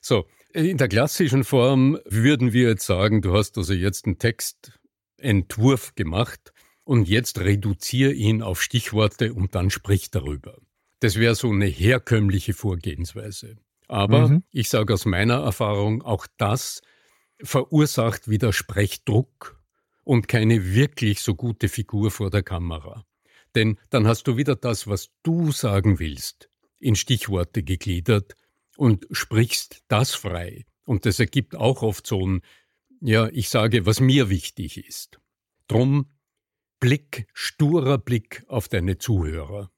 So, 0.00 0.26
in 0.52 0.76
der 0.78 0.88
klassischen 0.88 1.44
Form 1.44 1.98
würden 2.04 2.52
wir 2.52 2.68
jetzt 2.68 2.84
sagen, 2.84 3.22
du 3.22 3.34
hast 3.34 3.56
also 3.56 3.72
jetzt 3.72 4.04
einen 4.04 4.18
Textentwurf 4.18 5.94
gemacht 5.94 6.52
und 6.84 7.08
jetzt 7.08 7.38
reduziere 7.38 8.12
ihn 8.12 8.42
auf 8.42 8.60
Stichworte 8.60 9.32
und 9.32 9.54
dann 9.54 9.70
sprich 9.70 10.10
darüber. 10.10 10.58
Das 10.98 11.16
wäre 11.16 11.34
so 11.36 11.50
eine 11.50 11.66
herkömmliche 11.66 12.52
Vorgehensweise. 12.52 13.56
Aber 13.92 14.28
mhm. 14.28 14.42
ich 14.52 14.70
sage 14.70 14.94
aus 14.94 15.04
meiner 15.04 15.42
Erfahrung, 15.42 16.00
auch 16.00 16.26
das 16.38 16.80
verursacht 17.42 18.26
wieder 18.26 18.54
Sprechdruck 18.54 19.62
und 20.02 20.28
keine 20.28 20.72
wirklich 20.72 21.20
so 21.20 21.34
gute 21.34 21.68
Figur 21.68 22.10
vor 22.10 22.30
der 22.30 22.42
Kamera. 22.42 23.04
Denn 23.54 23.78
dann 23.90 24.06
hast 24.06 24.26
du 24.26 24.38
wieder 24.38 24.56
das, 24.56 24.86
was 24.86 25.10
du 25.22 25.52
sagen 25.52 25.98
willst, 25.98 26.48
in 26.78 26.96
Stichworte 26.96 27.62
gegliedert 27.62 28.34
und 28.78 29.06
sprichst 29.10 29.82
das 29.88 30.14
frei. 30.14 30.64
Und 30.86 31.04
das 31.04 31.20
ergibt 31.20 31.54
auch 31.54 31.82
oft 31.82 32.06
so 32.06 32.26
ein, 32.26 32.40
ja, 33.02 33.28
ich 33.28 33.50
sage, 33.50 33.84
was 33.84 34.00
mir 34.00 34.30
wichtig 34.30 34.88
ist. 34.88 35.20
Drum 35.68 36.06
Blick, 36.80 37.26
sturer 37.34 37.98
Blick 37.98 38.42
auf 38.48 38.68
deine 38.68 38.96
Zuhörer. 38.96 39.70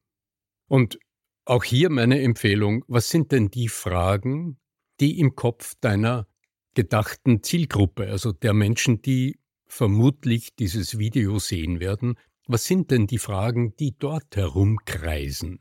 Und 0.69 1.01
auch 1.45 1.65
hier 1.65 1.91
meine 1.91 2.21
Empfehlung, 2.23 2.85
was 2.89 3.11
sind 3.11 3.33
denn 3.33 3.51
die 3.51 3.69
Fragen, 3.69 4.59
die 5.01 5.19
im 5.19 5.35
Kopf 5.35 5.75
deiner 5.81 6.27
gedachten 6.75 7.43
Zielgruppe, 7.43 8.09
also 8.09 8.33
der 8.33 8.55
Menschen, 8.55 9.03
die 9.03 9.39
vermutlich 9.67 10.55
dieses 10.57 10.99
Video 10.99 11.39
sehen 11.39 11.81
werden, 11.81 12.19
was 12.47 12.65
sind 12.65 12.91
denn 12.91 13.07
die 13.07 13.19
Fragen, 13.19 13.75
die 13.77 13.97
dort 13.99 14.37
herumkreisen? 14.37 15.61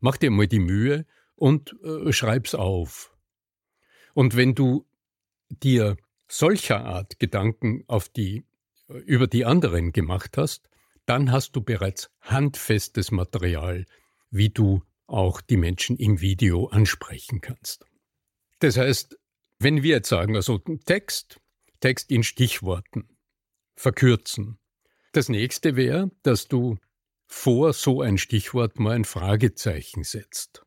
Mach 0.00 0.16
dir 0.16 0.30
mal 0.30 0.48
die 0.48 0.58
Mühe 0.58 1.06
und 1.36 1.76
äh, 1.82 2.12
schreib's 2.12 2.54
auf. 2.54 3.16
Und 4.14 4.36
wenn 4.36 4.54
du 4.54 4.86
dir 5.48 5.96
solcher 6.28 6.84
Art 6.84 7.18
Gedanken 7.18 7.84
auf 7.86 8.08
die, 8.08 8.44
äh, 8.88 8.98
über 8.98 9.26
die 9.26 9.44
anderen 9.44 9.92
gemacht 9.92 10.36
hast, 10.36 10.68
dann 11.06 11.30
hast 11.30 11.56
du 11.56 11.60
bereits 11.60 12.10
handfestes 12.20 13.10
Material, 13.10 13.86
wie 14.30 14.50
du 14.50 14.82
auch 15.06 15.40
die 15.40 15.56
Menschen 15.56 15.96
im 15.96 16.20
Video 16.20 16.66
ansprechen 16.66 17.40
kannst. 17.40 17.84
Das 18.60 18.76
heißt, 18.76 19.18
wenn 19.58 19.82
wir 19.82 19.96
jetzt 19.96 20.08
sagen, 20.08 20.36
also 20.36 20.58
Text, 20.58 21.40
Text 21.80 22.10
in 22.10 22.22
Stichworten, 22.22 23.08
verkürzen. 23.76 24.58
Das 25.12 25.28
nächste 25.28 25.76
wäre, 25.76 26.10
dass 26.22 26.48
du 26.48 26.78
vor 27.26 27.72
so 27.72 28.02
ein 28.02 28.18
Stichwort 28.18 28.78
mal 28.78 28.94
ein 28.94 29.04
Fragezeichen 29.04 30.04
setzt. 30.04 30.64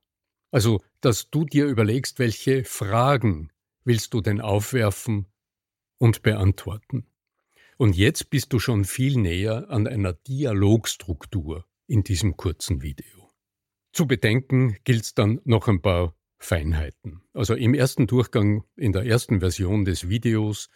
Also, 0.52 0.82
dass 1.02 1.30
du 1.30 1.46
dir 1.46 1.66
überlegst, 1.66 2.20
welche 2.20 2.64
Fragen 2.64 3.52
willst 3.84 4.14
du 4.14 4.22
denn 4.22 4.42
aufwerfen 4.42 5.28
und 5.98 6.24
beantworten. 6.24 7.06
Und 7.78 7.96
jetzt 7.96 8.30
bist 8.30 8.54
du 8.54 8.60
schon 8.60 8.86
viel 8.86 9.18
näher 9.18 9.70
an 9.70 9.88
einer 9.88 10.14
Dialogstruktur 10.14 11.66
in 11.88 12.04
diesem 12.04 12.38
kurzen 12.38 12.82
Video. 12.82 13.15
Zu 13.96 14.08
bedenken 14.08 14.76
gilt 14.84 15.04
es 15.04 15.14
dann 15.14 15.40
noch 15.46 15.70
ein 15.70 15.82
paar 15.82 16.18
Feinheiten. 16.38 17.22
Also 17.32 17.54
im 17.54 17.74
ersten 17.74 18.08
Durchgang, 18.08 18.66
in 18.76 18.92
der 18.92 19.06
ersten 19.06 19.40
Version 19.40 19.86
des 19.86 20.10
Videos, 20.10 20.70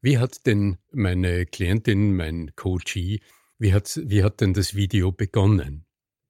wie 0.00 0.18
hat 0.18 0.46
denn 0.46 0.78
meine 0.92 1.46
Klientin, 1.46 2.14
mein 2.14 2.52
Coachee, 2.54 3.22
wie 3.58 3.74
hat, 3.74 4.00
wie 4.04 4.22
hat 4.22 4.40
denn 4.40 4.54
das 4.54 4.76
Video 4.76 5.10
begonnen? 5.10 5.84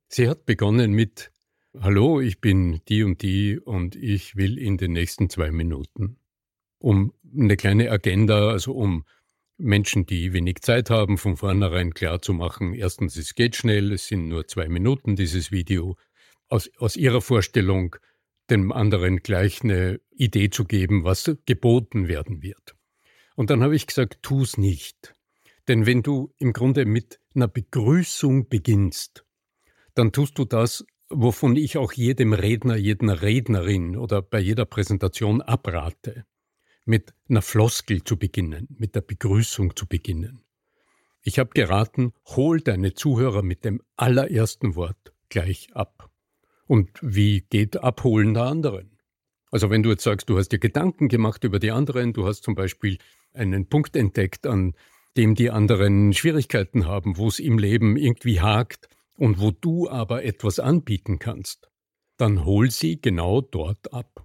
Sie 0.08 0.30
hat 0.30 0.46
begonnen 0.46 0.92
mit 0.92 1.30
Hallo, 1.78 2.22
ich 2.22 2.40
bin 2.40 2.80
die 2.88 3.02
und 3.02 3.20
die 3.20 3.58
und 3.58 3.94
ich 3.94 4.34
will 4.34 4.56
in 4.56 4.78
den 4.78 4.92
nächsten 4.92 5.28
zwei 5.28 5.50
Minuten. 5.50 6.16
Um 6.78 7.12
eine 7.36 7.58
kleine 7.58 7.90
Agenda, 7.90 8.48
also 8.48 8.72
um 8.72 9.04
Menschen, 9.58 10.06
die 10.06 10.32
wenig 10.32 10.62
Zeit 10.62 10.88
haben, 10.88 11.18
von 11.18 11.36
vornherein 11.36 11.92
klar 11.92 12.22
zu 12.22 12.32
machen, 12.32 12.72
erstens, 12.72 13.18
es 13.18 13.34
geht 13.34 13.56
schnell, 13.56 13.92
es 13.92 14.06
sind 14.06 14.26
nur 14.26 14.48
zwei 14.48 14.70
Minuten 14.70 15.16
dieses 15.16 15.52
Video, 15.52 15.98
aus, 16.50 16.70
aus 16.78 16.96
ihrer 16.96 17.22
Vorstellung 17.22 17.96
dem 18.50 18.72
anderen 18.72 19.18
gleich 19.18 19.62
eine 19.62 20.00
Idee 20.10 20.50
zu 20.50 20.64
geben, 20.64 21.04
was 21.04 21.30
geboten 21.46 22.08
werden 22.08 22.42
wird. 22.42 22.74
Und 23.36 23.50
dann 23.50 23.62
habe 23.62 23.76
ich 23.76 23.86
gesagt, 23.86 24.18
tu 24.22 24.42
es 24.42 24.58
nicht. 24.58 25.14
Denn 25.68 25.86
wenn 25.86 26.02
du 26.02 26.34
im 26.38 26.52
Grunde 26.52 26.84
mit 26.84 27.20
einer 27.34 27.48
Begrüßung 27.48 28.48
beginnst, 28.48 29.24
dann 29.94 30.12
tust 30.12 30.36
du 30.38 30.44
das, 30.44 30.84
wovon 31.08 31.56
ich 31.56 31.78
auch 31.78 31.92
jedem 31.92 32.32
Redner, 32.32 32.76
jeder 32.76 33.22
Rednerin 33.22 33.96
oder 33.96 34.20
bei 34.20 34.40
jeder 34.40 34.64
Präsentation 34.64 35.40
abrate, 35.40 36.24
mit 36.84 37.14
einer 37.28 37.42
Floskel 37.42 38.02
zu 38.02 38.16
beginnen, 38.16 38.68
mit 38.70 38.94
der 38.94 39.02
Begrüßung 39.02 39.76
zu 39.76 39.86
beginnen. 39.86 40.44
Ich 41.22 41.38
habe 41.38 41.50
geraten, 41.50 42.14
hol 42.26 42.60
deine 42.60 42.94
Zuhörer 42.94 43.42
mit 43.42 43.64
dem 43.64 43.82
allerersten 43.96 44.74
Wort 44.74 45.12
gleich 45.28 45.68
ab. 45.74 46.09
Und 46.70 46.88
wie 47.02 47.40
geht 47.40 47.78
Abholen 47.78 48.32
der 48.32 48.44
anderen? 48.44 48.96
Also 49.50 49.70
wenn 49.70 49.82
du 49.82 49.90
jetzt 49.90 50.04
sagst, 50.04 50.30
du 50.30 50.38
hast 50.38 50.50
dir 50.50 50.60
Gedanken 50.60 51.08
gemacht 51.08 51.42
über 51.42 51.58
die 51.58 51.72
anderen, 51.72 52.12
du 52.12 52.28
hast 52.28 52.44
zum 52.44 52.54
Beispiel 52.54 52.98
einen 53.32 53.68
Punkt 53.68 53.96
entdeckt, 53.96 54.46
an 54.46 54.76
dem 55.16 55.34
die 55.34 55.50
anderen 55.50 56.12
Schwierigkeiten 56.12 56.86
haben, 56.86 57.16
wo 57.16 57.26
es 57.26 57.40
im 57.40 57.58
Leben 57.58 57.96
irgendwie 57.96 58.40
hakt 58.40 58.88
und 59.16 59.40
wo 59.40 59.50
du 59.50 59.90
aber 59.90 60.22
etwas 60.22 60.60
anbieten 60.60 61.18
kannst, 61.18 61.72
dann 62.16 62.44
hol 62.44 62.70
sie 62.70 63.00
genau 63.00 63.40
dort 63.40 63.92
ab. 63.92 64.24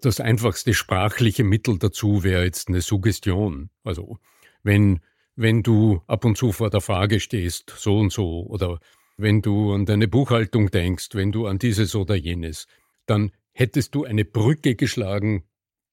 Das 0.00 0.20
einfachste 0.20 0.74
sprachliche 0.74 1.42
Mittel 1.42 1.80
dazu 1.80 2.22
wäre 2.22 2.44
jetzt 2.44 2.68
eine 2.68 2.82
Suggestion. 2.82 3.70
Also 3.82 4.18
wenn, 4.62 5.00
wenn 5.34 5.64
du 5.64 6.02
ab 6.06 6.24
und 6.24 6.38
zu 6.38 6.52
vor 6.52 6.70
der 6.70 6.80
Frage 6.80 7.18
stehst, 7.18 7.74
so 7.76 7.98
und 7.98 8.12
so, 8.12 8.46
oder 8.46 8.78
wenn 9.16 9.42
du 9.42 9.72
an 9.72 9.86
deine 9.86 10.08
Buchhaltung 10.08 10.70
denkst, 10.70 11.10
wenn 11.12 11.32
du 11.32 11.46
an 11.46 11.58
dieses 11.58 11.94
oder 11.94 12.14
jenes, 12.14 12.66
dann 13.06 13.32
hättest 13.52 13.94
du 13.94 14.04
eine 14.04 14.24
Brücke 14.24 14.74
geschlagen 14.74 15.44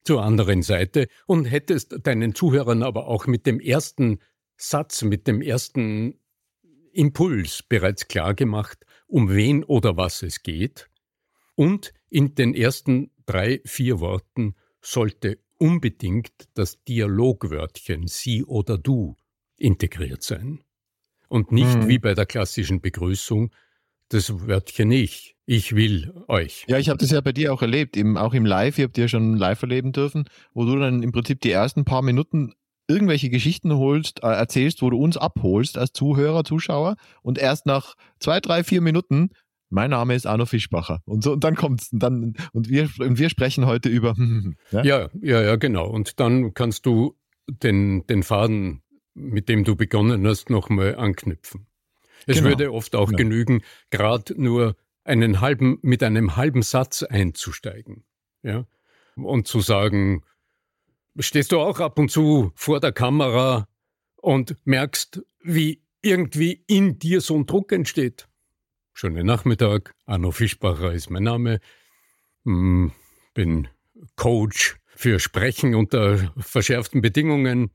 zur 0.03 0.23
anderen 0.23 0.63
Seite 0.63 1.07
und 1.27 1.45
hättest 1.45 1.95
deinen 2.03 2.33
Zuhörern 2.33 2.83
aber 2.83 3.07
auch 3.07 3.27
mit 3.27 3.45
dem 3.45 3.59
ersten 3.59 4.19
Satz, 4.57 5.03
mit 5.03 5.27
dem 5.27 5.41
ersten 5.41 6.19
Impuls 6.91 7.63
bereits 7.63 8.07
klar 8.07 8.33
gemacht, 8.33 8.85
um 9.07 9.29
wen 9.33 9.63
oder 9.63 9.97
was 9.97 10.23
es 10.23 10.43
geht. 10.43 10.89
Und 11.55 11.93
in 12.09 12.35
den 12.35 12.53
ersten 12.53 13.11
drei, 13.25 13.61
vier 13.65 13.99
Worten 13.99 14.55
sollte 14.81 15.39
unbedingt 15.57 16.49
das 16.55 16.83
Dialogwörtchen 16.83 18.07
Sie 18.07 18.43
oder 18.43 18.77
Du 18.77 19.15
integriert 19.57 20.23
sein. 20.23 20.63
Und 21.31 21.53
nicht 21.53 21.73
hm. 21.73 21.87
wie 21.87 21.97
bei 21.97 22.13
der 22.13 22.25
klassischen 22.25 22.81
Begrüßung 22.81 23.51
das 24.09 24.45
Wörtchen 24.47 24.91
ich. 24.91 25.37
Ich 25.45 25.73
will 25.73 26.13
euch. 26.27 26.65
Ja, 26.67 26.77
ich 26.77 26.89
habe 26.89 26.97
das 26.97 27.11
ja 27.11 27.21
bei 27.21 27.31
dir 27.31 27.53
auch 27.53 27.61
erlebt, 27.61 27.95
eben 27.95 28.17
auch 28.17 28.33
im 28.33 28.45
Live. 28.45 28.77
Ihr 28.77 28.83
habt 28.83 28.97
ja 28.97 29.07
schon 29.07 29.37
live 29.37 29.61
erleben 29.61 29.93
dürfen, 29.93 30.25
wo 30.53 30.65
du 30.65 30.77
dann 30.77 31.01
im 31.01 31.13
Prinzip 31.13 31.39
die 31.39 31.51
ersten 31.51 31.85
paar 31.85 32.01
Minuten 32.01 32.53
irgendwelche 32.89 33.29
Geschichten 33.29 33.73
holst, 33.73 34.21
äh, 34.23 34.27
erzählst, 34.27 34.81
wo 34.81 34.89
du 34.89 34.97
uns 34.97 35.15
abholst 35.15 35.77
als 35.77 35.93
Zuhörer, 35.93 36.43
Zuschauer 36.43 36.97
und 37.21 37.37
erst 37.37 37.65
nach 37.65 37.95
zwei, 38.19 38.41
drei, 38.41 38.65
vier 38.65 38.81
Minuten 38.81 39.29
mein 39.69 39.91
Name 39.91 40.15
ist 40.15 40.27
Arno 40.27 40.45
Fischbacher. 40.45 41.01
Und 41.05 41.23
so, 41.23 41.31
und 41.31 41.45
dann 41.45 41.55
kommt's. 41.55 41.93
Und 41.93 42.03
dann, 42.03 42.33
und 42.51 42.67
wir, 42.67 42.89
und 42.99 43.17
wir 43.17 43.29
sprechen 43.29 43.65
heute 43.67 43.87
über. 43.87 44.15
ja? 44.71 44.83
ja, 44.83 45.09
ja, 45.21 45.41
ja, 45.41 45.55
genau. 45.55 45.87
Und 45.87 46.19
dann 46.19 46.53
kannst 46.53 46.85
du 46.85 47.15
den, 47.47 48.05
den 48.07 48.21
Faden, 48.23 48.81
mit 49.13 49.49
dem 49.49 49.63
du 49.63 49.75
begonnen 49.75 50.25
hast, 50.27 50.49
nochmal 50.49 50.95
anknüpfen. 50.95 51.67
Es 52.27 52.37
genau. 52.37 52.49
würde 52.49 52.71
oft 52.71 52.95
auch 52.95 53.07
genau. 53.07 53.17
genügen, 53.17 53.63
gerade 53.89 54.39
nur 54.41 54.75
einen 55.03 55.41
halben, 55.41 55.79
mit 55.81 56.03
einem 56.03 56.35
halben 56.35 56.61
Satz 56.61 57.03
einzusteigen. 57.03 58.03
Ja? 58.43 58.65
Und 59.15 59.47
zu 59.47 59.59
sagen, 59.59 60.23
stehst 61.19 61.51
du 61.51 61.59
auch 61.59 61.79
ab 61.79 61.99
und 61.99 62.09
zu 62.09 62.51
vor 62.55 62.79
der 62.79 62.91
Kamera 62.91 63.67
und 64.17 64.55
merkst, 64.65 65.23
wie 65.43 65.81
irgendwie 66.01 66.63
in 66.67 66.99
dir 66.99 67.21
so 67.21 67.35
ein 67.35 67.45
Druck 67.45 67.71
entsteht. 67.71 68.27
Schönen 68.93 69.25
Nachmittag, 69.25 69.95
Arno 70.05 70.31
Fischbacher 70.31 70.93
ist 70.93 71.09
mein 71.09 71.23
Name, 71.23 71.59
hm, 72.43 72.91
bin 73.33 73.67
Coach 74.15 74.77
für 74.95 75.19
Sprechen 75.19 75.75
unter 75.75 76.33
verschärften 76.37 77.01
Bedingungen, 77.01 77.71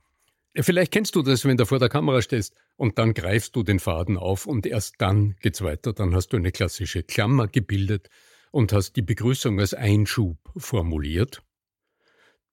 Vielleicht 0.61 0.93
kennst 0.93 1.15
du 1.15 1.23
das, 1.23 1.45
wenn 1.45 1.57
du 1.57 1.67
vor 1.67 1.79
der 1.79 1.89
Kamera 1.89 2.23
stehst 2.23 2.55
und 2.77 2.99
dann 2.99 3.13
greifst 3.15 3.55
du 3.57 3.63
den 3.63 3.79
Faden 3.79 4.17
auf 4.17 4.47
und 4.47 4.67
erst 4.67 4.95
dann 4.99 5.37
geht's 5.41 5.63
weiter. 5.63 5.93
Dann 5.93 6.15
hast 6.15 6.29
du 6.29 6.37
eine 6.37 6.53
klassische 6.53 7.03
Klammer 7.03 7.47
gebildet 7.47 8.09
und 8.53 8.73
hast 8.73 8.95
die 8.95 9.03
Begrüßung 9.03 9.61
als 9.61 9.75
Einschub 9.75 10.39
formuliert, 10.57 11.43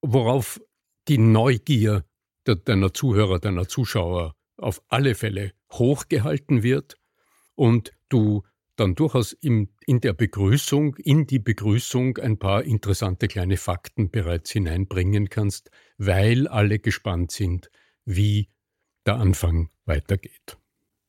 worauf 0.01 0.59
die 1.07 1.17
Neugier 1.17 2.05
deiner 2.43 2.93
Zuhörer, 2.93 3.39
deiner 3.39 3.67
Zuschauer 3.67 4.35
auf 4.57 4.81
alle 4.89 5.15
Fälle 5.15 5.53
hochgehalten 5.71 6.61
wird 6.61 6.97
und 7.55 7.93
du 8.09 8.43
dann 8.75 8.95
durchaus 8.95 9.33
im, 9.33 9.69
in 9.85 10.01
der 10.01 10.13
Begrüßung, 10.13 10.95
in 10.95 11.27
die 11.27 11.39
Begrüßung 11.39 12.17
ein 12.17 12.39
paar 12.39 12.63
interessante 12.63 13.27
kleine 13.27 13.57
Fakten 13.57 14.09
bereits 14.09 14.51
hineinbringen 14.51 15.29
kannst, 15.29 15.69
weil 15.97 16.47
alle 16.47 16.79
gespannt 16.79 17.31
sind, 17.31 17.69
wie 18.05 18.49
der 19.05 19.15
Anfang 19.15 19.69
weitergeht. 19.85 20.57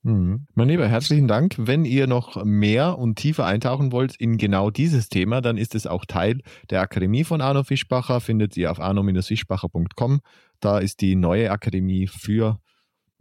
Mhm. 0.05 0.47
Mein 0.55 0.69
Lieber, 0.69 0.87
herzlichen 0.87 1.29
Dank. 1.29 1.55
Wenn 1.57 1.87
ihr 1.87 2.07
noch 2.07 2.45
mehr 2.45 2.99
und 2.99 3.17
tiefer 3.17 3.47
eintauchen 3.47 3.91
wollt 3.91 4.15
in 4.17 4.37
genau 4.37 4.71
dieses 4.71 5.09
Thema, 5.09 5.41
dann 5.41 5.57
ist 5.57 5.75
es 5.75 5.87
auch 5.87 6.05
Teil 6.05 6.41
der 6.69 6.83
Akademie 6.83 7.25
von 7.25 7.41
Arno 7.41 7.65
Fischbacher. 7.65 8.21
Findet 8.21 8.55
ihr 8.59 8.71
auf 8.71 8.81
arno-fischbacher.com. 8.81 10.21
Da 10.61 10.79
ist 10.79 11.01
die 11.01 11.17
neue 11.17 11.51
Akademie 11.51 12.07
für 12.07 12.61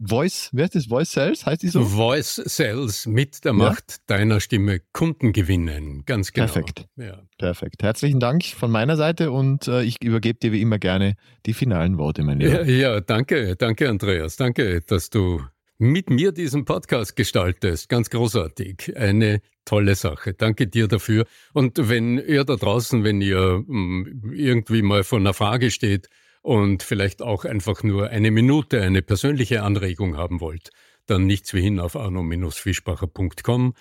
Voice, 0.00 0.50
wer 0.52 0.64
ist 0.64 0.74
das? 0.74 0.86
Voice 0.86 1.12
Sales? 1.12 1.46
Heißt 1.46 1.62
die 1.62 1.68
so? 1.68 1.84
Voice 1.84 2.42
Sales 2.44 3.06
mit 3.06 3.44
der 3.44 3.52
Macht 3.52 3.84
ja? 3.90 4.16
deiner 4.16 4.40
Stimme 4.40 4.80
Kunden 4.92 5.32
gewinnen. 5.32 6.02
Ganz 6.04 6.32
genau. 6.32 6.46
Perfekt. 6.46 6.86
Ja. 6.96 7.22
Perfekt. 7.38 7.82
Herzlichen 7.82 8.18
Dank 8.18 8.44
von 8.44 8.70
meiner 8.70 8.96
Seite 8.96 9.30
und 9.30 9.68
äh, 9.68 9.82
ich 9.82 10.02
übergebe 10.02 10.38
dir 10.38 10.52
wie 10.52 10.60
immer 10.60 10.78
gerne 10.78 11.14
die 11.46 11.54
finalen 11.54 11.96
Worte, 11.96 12.24
mein 12.24 12.40
Lieber. 12.40 12.64
Ja, 12.64 12.94
ja, 12.94 13.00
danke, 13.00 13.54
danke, 13.56 13.88
Andreas. 13.88 14.36
Danke, 14.36 14.80
dass 14.80 15.10
du 15.10 15.42
mit 15.78 16.10
mir 16.10 16.32
diesen 16.32 16.64
Podcast 16.64 17.14
gestaltest. 17.14 17.88
Ganz 17.88 18.10
großartig. 18.10 18.96
Eine 18.96 19.42
tolle 19.64 19.94
Sache. 19.94 20.34
Danke 20.34 20.66
dir 20.66 20.88
dafür. 20.88 21.24
Und 21.52 21.88
wenn 21.88 22.18
ihr 22.18 22.44
da 22.44 22.56
draußen, 22.56 23.04
wenn 23.04 23.20
ihr 23.20 23.64
hm, 23.66 24.32
irgendwie 24.34 24.82
mal 24.82 25.04
vor 25.04 25.18
einer 25.20 25.34
Frage 25.34 25.70
steht 25.70 26.08
und 26.44 26.82
vielleicht 26.82 27.22
auch 27.22 27.46
einfach 27.46 27.82
nur 27.82 28.10
eine 28.10 28.30
Minute 28.30 28.82
eine 28.82 29.00
persönliche 29.00 29.62
Anregung 29.62 30.18
haben 30.18 30.42
wollt, 30.42 30.68
dann 31.06 31.24
nichts 31.24 31.54
wie 31.54 31.62
hin 31.62 31.80
auf 31.80 31.96
arno-fischbacher.com. 31.96 33.72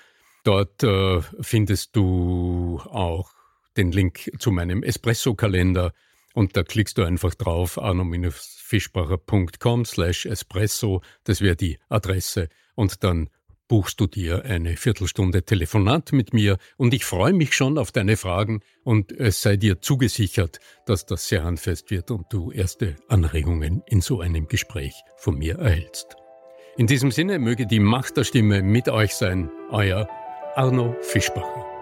Dort 0.46 0.82
äh, 0.82 1.20
findest 1.42 1.94
du 1.98 2.80
auch 2.86 3.34
den 3.76 3.92
Link 3.92 4.32
zu 4.40 4.52
meinem 4.52 4.82
Espresso-Kalender 4.82 5.92
und 6.34 6.56
da 6.56 6.64
klickst 6.64 6.98
du 6.98 7.04
einfach 7.04 7.36
drauf, 7.36 7.78
arno-fischbacher.com 7.78 9.84
slash 9.84 10.26
espresso, 10.26 11.02
das 11.26 11.42
wäre 11.42 11.58
die 11.58 11.80
Adresse 11.90 12.48
und 12.76 13.04
dann 13.04 13.30
buchst 13.68 14.00
du 14.00 14.08
dir 14.08 14.46
eine 14.46 14.78
Viertelstunde 14.78 15.44
Telefonat 15.44 16.12
mit 16.12 16.34
mir 16.34 16.58
und 16.78 16.94
ich 16.94 17.06
freue 17.06 17.34
mich 17.34 17.54
schon 17.54 17.78
auf 17.78 17.92
deine 17.92 18.18
Fragen 18.18 18.62
und 18.84 19.12
es 19.12 19.42
sei 19.42 19.58
dir 19.58 19.82
zugesichert, 19.82 20.60
dass 20.86 21.06
das 21.06 21.28
sehr 21.28 21.44
handfest 21.44 21.92
wird 21.92 22.12
und 22.12 22.26
du 22.32 22.52
erste 22.52 22.96
Anregungen 23.08 23.82
in 23.88 24.02
so 24.02 24.20
einem 24.22 24.48
Gespräch 24.48 24.94
von 25.18 25.38
mir 25.38 25.60
erhältst. 25.60 26.16
In 26.78 26.88
diesem 26.88 27.12
Sinne 27.12 27.40
möge 27.40 27.68
die 27.68 27.80
Macht 27.80 28.18
der 28.18 28.24
Stimme 28.24 28.64
mit 28.64 28.90
euch 28.90 29.14
sein, 29.14 29.50
euer 29.70 30.08
Arno 30.56 30.96
Fischbacher. 31.02 31.73